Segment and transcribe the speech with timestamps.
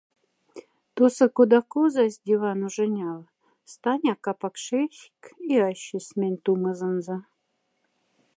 [0.95, 3.21] Тоса кодак озась диван уженяв,
[3.71, 7.17] станяк апак шерьхк и ащесь мянь тумозонза.